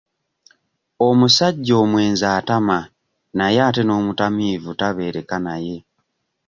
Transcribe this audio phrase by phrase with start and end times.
[1.07, 2.77] Omusajja omwenzi atama
[3.37, 5.77] naye ate n’omutamiivu tabeereka naye.